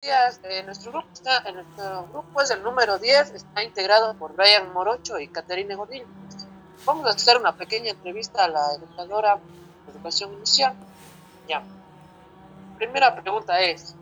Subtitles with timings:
[0.00, 0.40] días.
[0.44, 4.72] Eh, nuestro grupo está, en nuestro grupo es el número 10, está integrado por Brian
[4.72, 6.04] Morocho y Caterina Godín.
[6.84, 9.40] Vamos a hacer una pequeña entrevista a la educadora
[9.86, 10.74] de educación inicial.
[11.48, 11.62] Ya.
[12.76, 13.96] Primera pregunta es,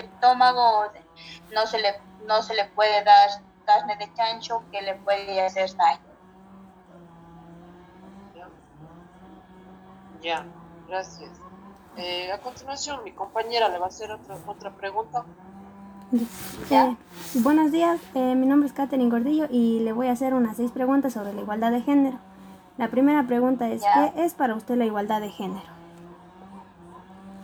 [0.00, 0.84] estómago,
[1.52, 1.94] no se le,
[2.26, 3.28] no se le puede dar
[3.64, 6.00] carne de chancho que le puede hacer daño.
[10.22, 10.44] Ya,
[10.88, 11.30] gracias.
[11.96, 15.24] Eh, a continuación, mi compañera le va a hacer otra, otra pregunta.
[16.70, 16.96] Eh,
[17.34, 20.70] buenos días, eh, mi nombre es Katherine Gordillo y le voy a hacer unas seis
[20.70, 22.18] preguntas sobre la igualdad de género.
[22.78, 25.66] La primera pregunta es, ¿qué es para usted la igualdad de género?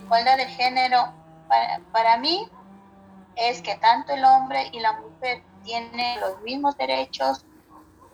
[0.03, 1.13] Igualdad de género,
[1.47, 2.49] para, para mí,
[3.35, 7.45] es que tanto el hombre y la mujer tienen los mismos derechos,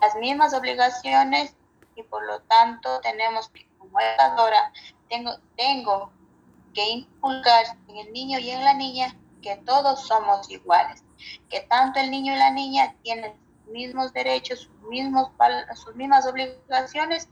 [0.02, 1.56] las mismas obligaciones
[1.96, 4.72] y por lo tanto tenemos que, como educadora,
[5.10, 6.12] tengo, tengo
[6.74, 11.04] que inculcar en el niño y en la niña que todos somos iguales,
[11.50, 15.30] que tanto el niño y la niña tienen los mismos derechos, sus, mismos,
[15.76, 17.30] sus mismas obligaciones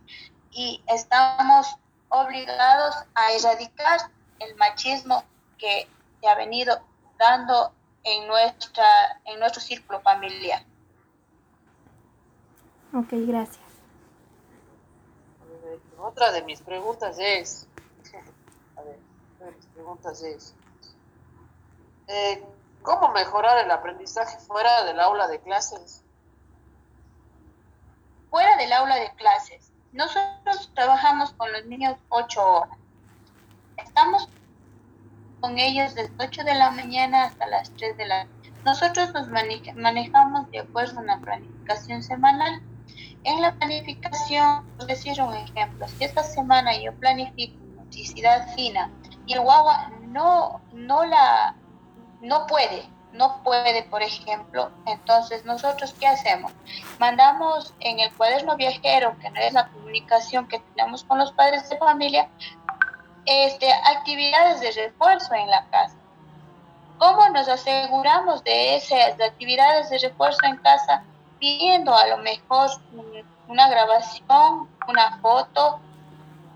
[0.51, 1.75] y estamos
[2.09, 5.23] obligados a erradicar el machismo
[5.59, 5.87] que
[6.19, 6.81] se ha venido
[7.19, 7.71] dando
[8.03, 10.63] en, nuestra, en nuestro círculo familiar.
[12.93, 13.59] Ok, gracias.
[15.99, 17.67] Otra de mis preguntas es,
[18.75, 18.97] a ver,
[19.35, 20.55] otra de mis preguntas es,
[22.07, 22.43] eh,
[22.81, 26.03] ¿cómo mejorar el aprendizaje fuera del aula de clases?
[28.31, 29.71] Fuera del aula de clases.
[29.91, 32.77] Nosotros trabajamos con los niños ocho horas.
[33.77, 34.29] Estamos
[35.39, 38.27] con ellos desde 8 de la mañana hasta las 3 de la
[38.65, 42.61] Nosotros nos manejamos de acuerdo a una planificación semanal.
[43.23, 48.91] En la planificación, por decir un ejemplo, si esta semana yo planifico motricidad fina
[49.25, 51.55] y el guagua no, no la
[52.21, 56.51] no puede, no puede, por ejemplo, entonces nosotros qué hacemos?
[56.99, 61.67] Mandamos en el cuaderno viajero, que no es la comunicación que tenemos con los padres
[61.69, 62.29] de familia,
[63.25, 65.95] este, actividades de refuerzo en la casa.
[66.97, 71.03] ¿Cómo nos aseguramos de esas actividades de refuerzo en casa?
[71.39, 72.69] Pidiendo a lo mejor
[73.47, 75.79] una grabación, una foto,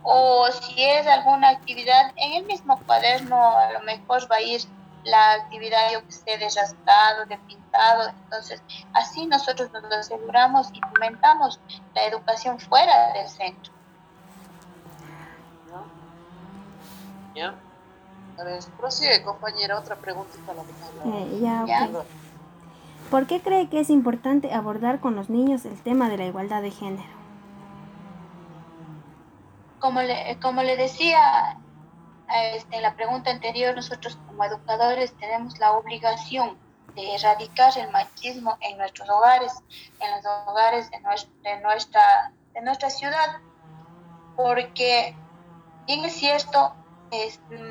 [0.03, 4.61] o si es alguna actividad en el mismo cuaderno, a lo mejor va a ir
[5.05, 8.09] la actividad yo que sé, de rascado, de pintado.
[8.09, 8.61] Entonces,
[8.93, 11.59] así nosotros nos aseguramos y fomentamos
[11.93, 13.72] la educación fuera del centro.
[17.35, 17.55] ¿Ya?
[18.37, 20.53] A ver, prosigue, compañera, otra preguntita.
[21.05, 21.89] Eh, ya,
[23.11, 26.63] ¿Por qué cree que es importante abordar con los niños el tema de la igualdad
[26.63, 27.07] de género?
[29.79, 31.57] Como le, como le decía
[32.55, 36.57] este, en la pregunta anterior, nosotros como educadores tenemos la obligación
[36.95, 39.53] de erradicar el machismo en nuestros hogares,
[39.99, 40.97] en los hogares de,
[41.49, 43.37] de, nuestra, de nuestra ciudad,
[44.35, 45.15] porque
[45.85, 46.73] bien es cierto,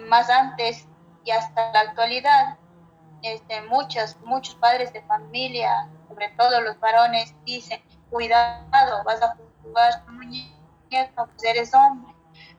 [0.09, 0.87] más antes
[1.25, 2.56] y hasta la actualidad,
[3.23, 7.81] este, muchos, muchos padres de familia, sobre todo los varones, dicen,
[8.11, 12.12] cuidado, vas a jugar con muñeca, pues eres hombre,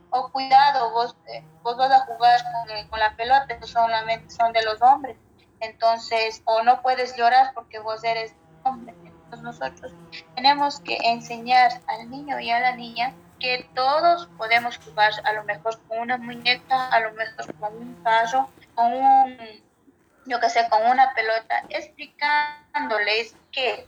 [0.09, 4.53] o cuidado, vos, eh, vos vas a jugar con, con la pelota, no solamente son
[4.53, 5.18] de los hombres.
[5.59, 8.95] entonces, o no puedes llorar porque vos eres hombre.
[9.03, 9.94] Entonces nosotros
[10.35, 15.44] tenemos que enseñar al niño y a la niña que todos podemos jugar a lo
[15.44, 19.38] mejor con una muñeca, a lo mejor con un carro, con un,
[20.25, 23.86] yo que sé, con una pelota, explicándoles que,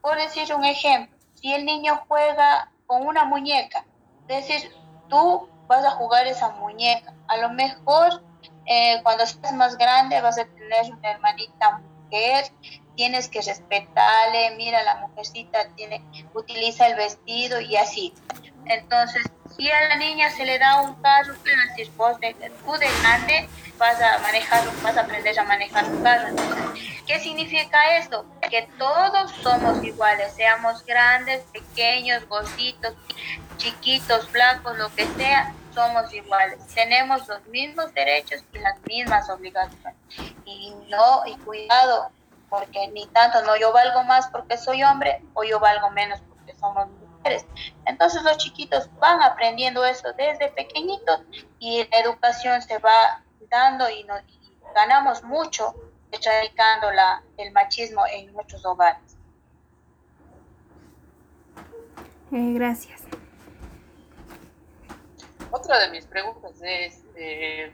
[0.00, 3.84] por decir un ejemplo, si el niño juega con una muñeca,
[4.28, 4.74] decir,
[5.10, 8.22] tú vas a jugar esa muñeca, a lo mejor
[8.64, 12.46] eh, cuando seas más grande vas a tener una hermanita mujer,
[12.94, 16.02] tienes que respetarle, mira la mujercita tiene,
[16.32, 18.14] utiliza el vestido y así.
[18.68, 19.22] Entonces,
[19.56, 23.48] si a la niña se le da un carro, decir, vos de, tú de grande
[23.78, 26.28] vas a manejar, vas a aprender a manejar un carro.
[27.06, 28.26] ¿qué significa esto?
[28.50, 32.94] Que todos somos iguales, seamos grandes, pequeños, gorditos,
[33.56, 36.58] chiquitos, blancos, lo que sea, somos iguales.
[36.74, 39.94] Tenemos los mismos derechos y las mismas obligaciones.
[40.44, 42.10] Y no, y cuidado,
[42.48, 46.54] porque ni tanto, no yo valgo más porque soy hombre o yo valgo menos porque
[46.58, 47.05] somos mujeres.
[47.86, 51.20] Entonces los chiquitos van aprendiendo eso desde pequeñitos
[51.58, 54.20] y la educación se va dando y, nos,
[54.74, 55.74] ganamos mucho
[56.12, 59.16] erradicando la, el machismo en nuestros hogares.
[62.32, 63.02] Eh, gracias.
[65.50, 67.72] Otra de mis preguntas es, eh,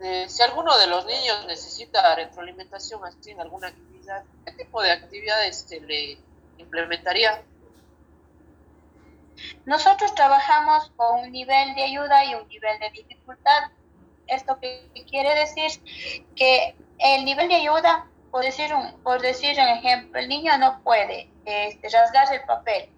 [0.00, 4.90] eh, si alguno de los niños necesita retroalimentación así en alguna actividad, ¿qué tipo de
[4.90, 6.18] actividades se le
[6.58, 7.42] implementaría?
[9.64, 13.70] Nosotros trabajamos con un nivel de ayuda y un nivel de dificultad.
[14.26, 15.70] Esto que quiere decir
[16.34, 20.82] que el nivel de ayuda, por decir un, por decir un ejemplo, el niño no
[20.82, 22.90] puede este, rasgar el papel.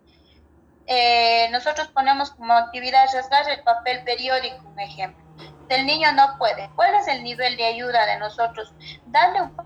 [0.87, 5.25] Eh, nosotros ponemos como actividad rasgar el papel periódico, un ejemplo.
[5.69, 6.71] El niño no puede.
[6.77, 8.73] ¿Cuál es el nivel de ayuda de nosotros?
[9.07, 9.57] Darle un,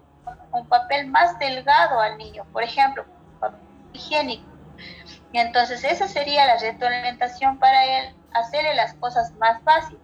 [0.52, 3.04] un papel más delgado al niño, por ejemplo,
[4.00, 4.50] higiénico
[5.32, 10.00] y entonces esa sería la retroalimentación para él, hacerle las cosas más fáciles.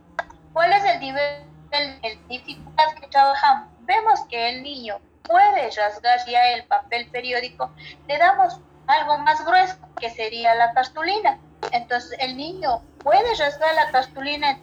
[0.52, 3.68] ¿Cuál es el nivel de dificultad que trabajamos?
[3.80, 7.72] Vemos que el niño puede rasgar ya el papel periódico,
[8.06, 11.38] le damos algo más grueso, que sería la cartulina.
[11.72, 14.60] Entonces el niño puede rasgar la cartulina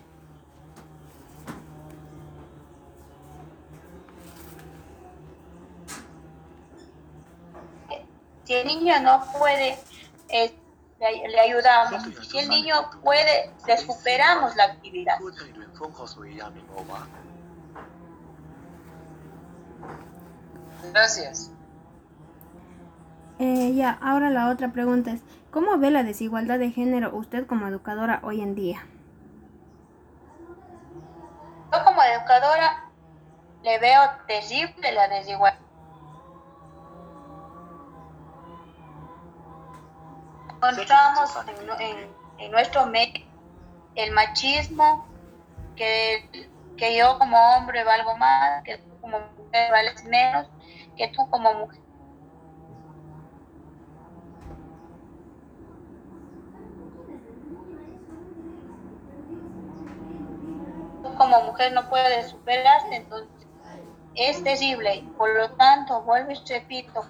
[8.45, 9.77] si el niño no puede
[11.11, 12.03] le, ayudamos.
[12.27, 15.17] Si el niño puede, le superamos la actividad.
[20.91, 21.51] Gracias.
[23.39, 27.67] Eh, ya, ahora la otra pregunta es, ¿cómo ve la desigualdad de género usted como
[27.67, 28.85] educadora hoy en día?
[31.71, 32.89] Yo como educadora
[33.63, 35.62] le veo terrible la desigualdad.
[40.69, 41.31] Encontramos
[42.39, 43.25] en, nuestro medio
[43.95, 45.07] el machismo,
[45.75, 50.47] que, que yo como hombre valgo más, que tú como mujer vales menos,
[50.97, 51.83] que tú como mujer
[61.17, 63.42] como mujer no puedes superarte, entonces
[64.15, 65.03] es terrible.
[65.17, 67.05] Por lo tanto, vuelvo y repito,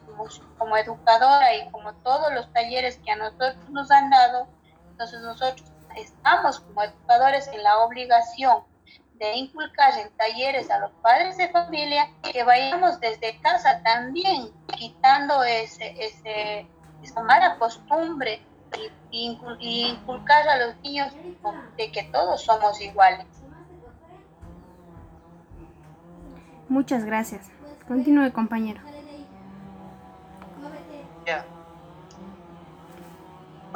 [0.58, 4.48] como, educadora y como todos los talleres que a nosotros nos han dado,
[4.90, 8.64] entonces nosotros estamos como educadores en la obligación
[9.16, 15.44] de inculcar en talleres a los padres de familia que vayamos desde casa también quitando
[15.44, 16.68] ese, ese,
[17.04, 18.42] esa mala costumbre
[19.12, 19.38] y,
[19.90, 21.14] inculcar a los niños
[21.78, 23.28] de que todos somos iguales.
[26.74, 27.46] Muchas gracias.
[27.88, 28.82] Continúe, compañero.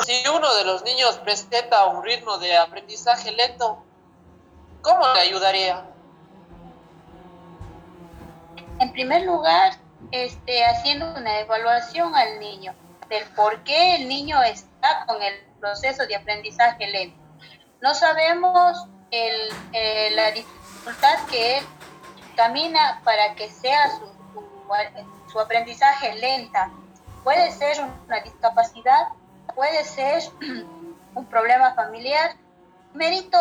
[0.03, 3.83] Si uno de los niños presenta un ritmo de aprendizaje lento,
[4.81, 5.85] ¿cómo le ayudaría?
[8.79, 9.73] En primer lugar,
[10.09, 12.73] este, haciendo una evaluación al niño
[13.09, 17.21] del por qué el niño está con el proceso de aprendizaje lento.
[17.79, 21.65] No sabemos el, eh, la dificultad que él
[22.37, 23.89] camina para que sea
[25.27, 26.71] su, aprendizaje lenta.
[27.23, 29.09] Puede ser una discapacidad,
[29.53, 30.23] puede ser
[31.15, 32.37] un problema familiar.
[32.93, 33.37] Primerito,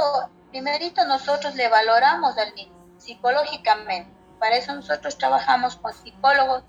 [0.50, 4.10] primerito nosotros le valoramos al niño psicológicamente.
[4.40, 6.64] Para eso nosotros trabajamos con psicólogos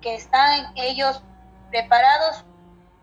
[0.00, 1.22] que están ellos
[1.70, 2.44] preparados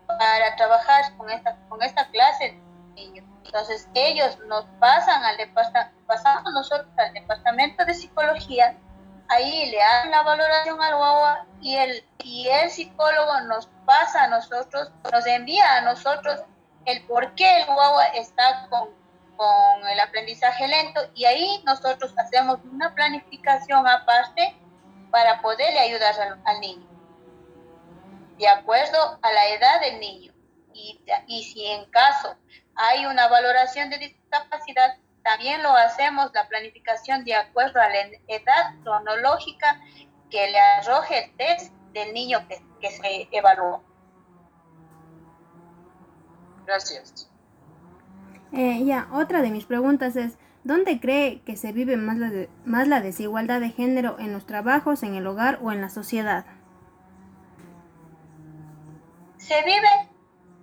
[0.06, 2.60] para trabajar con esta, con esta clase de
[2.94, 3.24] niños.
[3.44, 8.76] Entonces ellos nos pasan al departamento, pasamos nosotros al departamento de psicología
[9.30, 14.28] ahí le hacen la valoración al guagua y el, y el psicólogo nos pasa a
[14.28, 16.40] nosotros, nos envía a nosotros
[16.84, 18.88] el por qué el guagua está con,
[19.36, 24.56] con el aprendizaje lento y ahí nosotros hacemos una planificación aparte
[25.12, 26.86] para poderle ayudar al, niño,
[28.36, 30.32] de acuerdo a la edad del niño.
[30.72, 32.36] Y, y si en caso
[32.74, 38.74] hay una valoración de discapacidad, también lo hacemos la planificación de acuerdo a la edad
[38.82, 39.80] cronológica
[40.30, 43.82] que le arroje el test del niño que, que se evaluó.
[46.66, 47.28] Gracias.
[48.52, 52.30] Eh, ya, otra de mis preguntas es, ¿dónde cree que se vive más la,
[52.64, 56.46] más la desigualdad de género en los trabajos, en el hogar o en la sociedad?
[59.36, 60.10] Se vive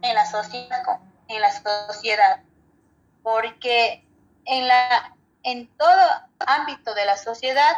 [0.01, 0.81] en la sociedad,
[1.27, 2.43] en la sociedad,
[3.21, 4.06] porque
[4.47, 6.01] en, la, en todo
[6.39, 7.75] ámbito de la sociedad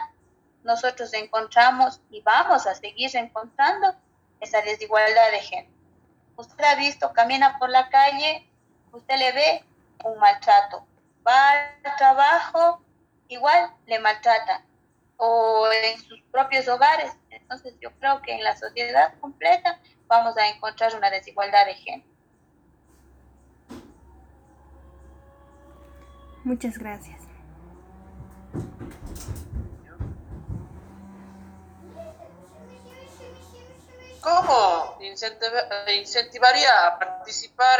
[0.63, 3.95] nosotros encontramos y vamos a seguir encontrando
[4.39, 5.73] esa desigualdad de género.
[6.35, 8.47] Usted ha visto, camina por la calle,
[8.91, 9.63] usted le ve
[10.03, 10.85] un maltrato.
[11.27, 12.81] Va al trabajo,
[13.27, 14.63] igual le maltrata.
[15.17, 17.11] O en sus propios hogares.
[17.29, 22.09] Entonces yo creo que en la sociedad completa vamos a encontrar una desigualdad de género.
[26.49, 27.21] Muchas gracias.
[34.19, 37.79] ¿Cómo incentivaría a participar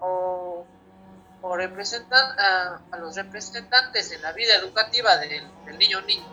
[0.00, 0.66] o,
[1.56, 6.26] representan, a, los representantes en la vida educativa del, del niño o niña?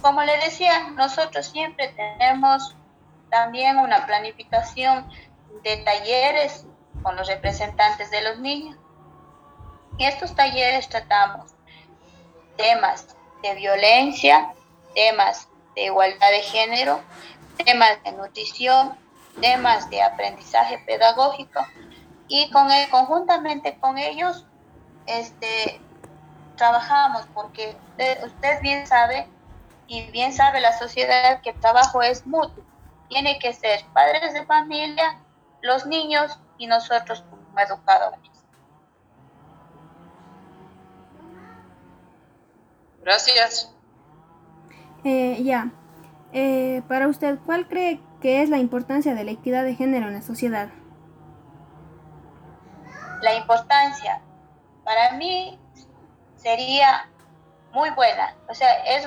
[0.00, 2.74] Como le decía, nosotros siempre tenemos
[3.28, 5.06] también una planificación
[5.62, 6.64] de talleres
[7.02, 8.78] con los representantes de los niños
[10.02, 11.52] en estos talleres tratamos
[12.56, 14.52] temas de violencia,
[14.94, 17.00] temas de igualdad de género,
[17.64, 18.98] temas de nutrición,
[19.40, 21.64] temas de aprendizaje pedagógico
[22.26, 24.44] y con conjuntamente con ellos
[25.06, 25.80] este,
[26.56, 27.76] trabajamos porque
[28.24, 29.28] usted, bien sabe
[29.86, 32.64] y bien sabe la sociedad que el trabajo es mutuo.
[33.08, 35.20] Tiene que ser padres de familia,
[35.60, 38.41] los niños y nosotros como educadores.
[43.02, 43.72] Gracias.
[45.04, 45.70] Eh, ya.
[46.32, 50.14] Eh, para usted, ¿cuál cree que es la importancia de la equidad de género en
[50.14, 50.68] la sociedad?
[53.20, 54.20] La importancia,
[54.84, 55.58] para mí,
[56.36, 57.08] sería
[57.72, 58.34] muy buena.
[58.48, 59.06] O sea, es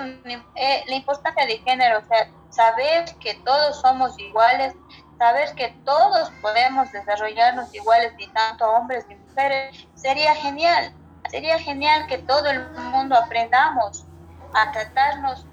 [0.56, 4.74] eh, la importancia de género, o sea, saber que todos somos iguales,
[5.18, 10.94] saber que todos podemos desarrollarnos iguales, ni tanto hombres ni mujeres, sería genial.
[11.30, 14.06] Sería genial que todo el mundo aprendamos
[14.54, 15.46] a tratarnos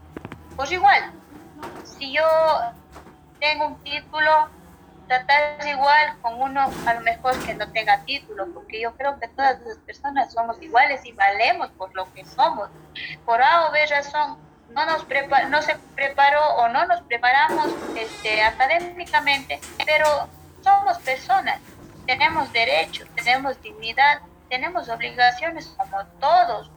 [0.56, 1.12] por igual.
[1.84, 2.24] Si yo
[3.40, 4.48] tengo un título,
[5.08, 9.28] tratar igual con uno a lo mejor que no tenga título, porque yo creo que
[9.28, 12.68] todas las personas somos iguales y valemos por lo que somos.
[13.24, 14.38] Por A o B razón,
[14.70, 15.06] no, nos
[15.48, 20.28] no se preparó o no nos preparamos este, académicamente, pero
[20.62, 21.58] somos personas,
[22.06, 24.20] tenemos derechos, tenemos dignidad
[24.52, 26.70] tenemos obligaciones como todos.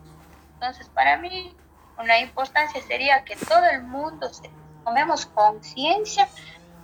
[0.54, 1.54] Entonces, para mí,
[2.00, 4.50] una importancia sería que todo el mundo se,
[4.86, 6.30] tomemos conciencia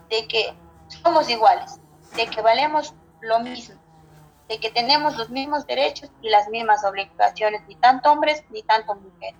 [0.10, 0.53] de que
[0.89, 1.79] somos iguales,
[2.17, 3.79] de que valemos lo mismo,
[4.50, 8.93] de que tenemos los mismos derechos y las mismas obligaciones, ni tanto hombres ni tanto
[8.93, 9.39] mujeres.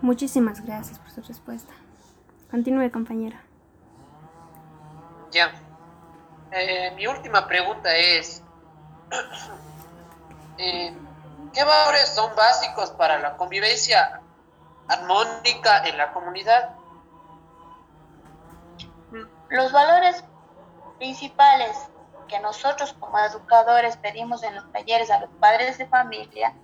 [0.00, 1.74] Muchísimas gracias por su respuesta.
[2.52, 3.42] Continúe, compañera.
[5.32, 5.52] Ya.
[6.52, 8.43] Eh, mi última pregunta es,
[10.58, 10.96] eh,
[11.54, 14.20] ¿Qué valores son básicos para la convivencia
[14.88, 16.70] armónica en la comunidad?
[19.50, 20.24] Los valores
[20.98, 21.76] principales
[22.26, 26.54] que nosotros como educadores pedimos en los talleres a los padres de familia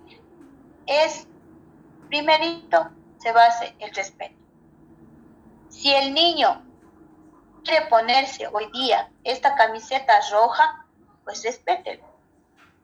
[0.85, 1.25] es,
[2.09, 4.35] primerito, se base el respeto.
[5.69, 6.65] Si el niño
[7.63, 10.85] quiere ponerse hoy día esta camiseta roja,
[11.23, 12.10] pues respételo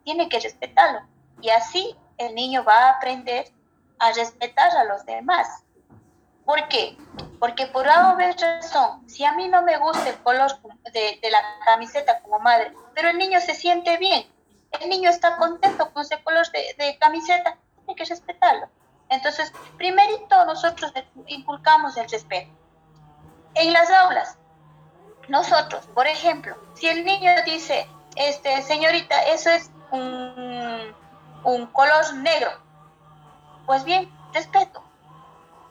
[0.07, 1.01] tiene que respetarlo.
[1.41, 3.51] Y así el niño va a aprender
[3.99, 5.65] a respetar a los demás.
[6.45, 6.95] ¿Por qué?
[7.41, 10.49] Porque por algo razón, si a mí no me gusta el color
[10.93, 14.25] de, la camiseta como madre, pero el niño se siente bien,
[14.79, 18.69] el niño está contento con ese color de, de camiseta, tiene que respetarlo.
[19.09, 20.93] Entonces, primerito nosotros
[21.25, 22.49] inculcamos el respeto.
[23.55, 24.37] En las aulas,
[25.27, 32.49] nosotros, por ejemplo, si el niño dice, este, señorita, eso es un, color negro.
[33.65, 34.83] Pues bien, respeto.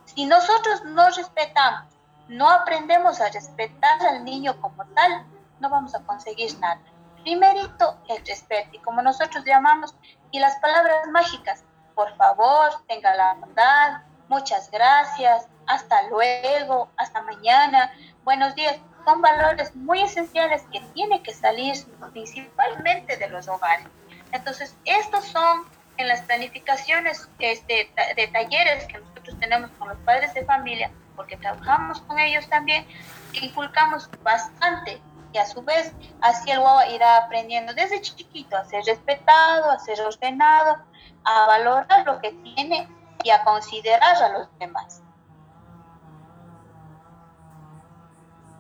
[0.04, 1.92] Si nosotros no respetamos,
[2.28, 5.26] no aprendemos a respetar al niño como tal,
[5.60, 6.80] no vamos a conseguir nada.
[7.22, 8.70] Primerito, el respeto.
[8.72, 9.94] Y como nosotros llamamos,
[10.30, 17.92] y las palabras mágicas, por favor, tenga la bondad, muchas gracias, hasta luego, hasta mañana,
[18.24, 21.74] buenos días, son valores muy esenciales que tienen que salir
[22.12, 23.86] principalmente de los hogares.
[24.32, 25.64] Entonces, estos son
[25.96, 31.36] en las planificaciones este, de talleres que nosotros tenemos con los padres de familia, porque
[31.36, 32.86] trabajamos con ellos también,
[33.32, 35.00] que inculcamos bastante
[35.32, 39.78] y a su vez así el guagua irá aprendiendo desde chiquito a ser respetado, a
[39.78, 40.78] ser ordenado,
[41.24, 42.88] a valorar lo que tiene
[43.22, 45.02] y a considerar a los demás.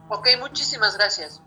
[0.08, 1.42] Ok, muchísimas gracias.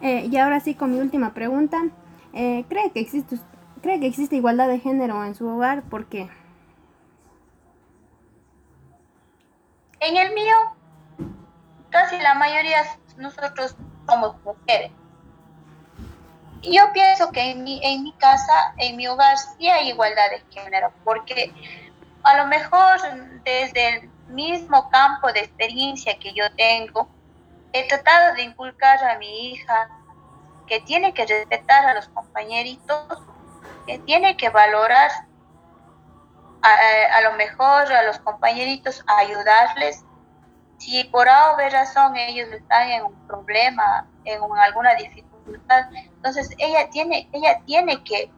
[0.00, 1.82] Eh, y ahora sí con mi última pregunta.
[2.38, 3.38] Eh, ¿cree, que existe,
[3.80, 5.82] ¿Cree que existe igualdad de género en su hogar?
[5.84, 6.28] ¿Por qué?
[10.00, 10.54] En el mío,
[11.88, 12.82] casi la mayoría
[13.16, 13.74] nosotros
[14.06, 14.92] somos mujeres.
[16.62, 20.42] Yo pienso que en mi, en mi casa, en mi hogar, sí hay igualdad de
[20.50, 21.54] género, porque
[22.22, 22.98] a lo mejor
[23.44, 27.08] desde el mismo campo de experiencia que yo tengo,
[27.72, 29.88] he tratado de inculcar a mi hija
[30.66, 33.22] que tiene que respetar a los compañeritos,
[33.86, 35.10] que tiene que valorar
[36.62, 40.04] a, lo mejor a los compañeritos, ayudarles.
[40.78, 46.50] Si por A o B razón ellos están en un problema, en alguna dificultad, entonces
[46.58, 48.30] ella tiene, ella tiene que,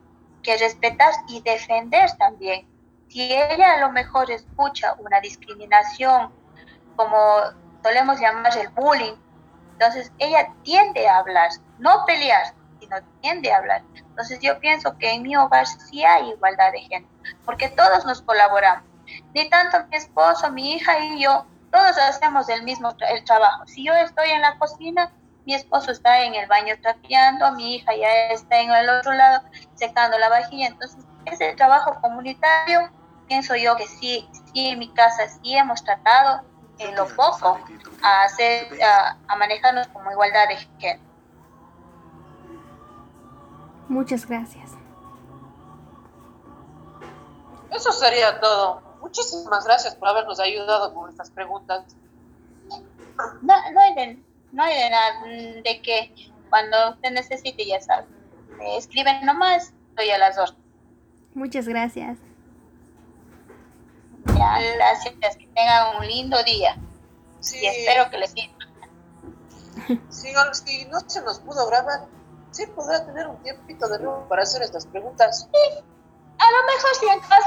[0.43, 2.69] que respetar y defender también.
[3.09, 6.31] Si ella a lo mejor escucha una discriminación,
[6.97, 7.17] como
[7.83, 9.15] solemos llamar el bullying,
[9.79, 13.83] entonces ella tiende a hablar, no pelear, sino tiende a hablar.
[13.95, 17.09] Entonces yo pienso que en mi hogar sí hay igualdad de género,
[17.45, 18.83] porque todos nos colaboramos.
[19.35, 23.67] Ni tanto mi esposo, mi hija y yo, todos hacemos el mismo el trabajo.
[23.69, 25.12] Si yo estoy en la cocina,
[25.47, 29.43] mi esposo está en el baño trapeando, mi hija ya está en el otro lado
[29.77, 30.67] secando la vajilla.
[30.67, 32.91] Entonces, ese trabajo comunitario,
[33.29, 36.43] pienso yo que sí, sí en mi casa sí hemos tratado
[36.79, 37.59] en lo poco
[38.03, 41.09] a hacer, a, a manejarnos como igualdad de género.
[43.88, 44.73] Muchas gracias.
[47.71, 48.83] Eso sería todo.
[49.01, 51.85] Muchísimas gracias por habernos ayudado con estas preguntas.
[53.43, 55.23] No, no hay de, no hay de nada
[55.62, 58.07] de que cuando usted necesite ya sabe.
[58.77, 60.57] escriben nomás, estoy a las dos.
[61.35, 62.19] Muchas gracias.
[64.38, 66.77] Ya, gracias, que tengan un lindo día.
[67.40, 67.59] Sí.
[67.61, 68.55] Y espero que les sirva.
[70.11, 70.35] Si,
[70.66, 72.07] si no se nos pudo grabar,
[72.51, 75.48] sí podrá tener un tiempito de nuevo para hacer estas preguntas.
[75.51, 75.85] Sí,
[76.38, 77.46] a lo mejor si en caso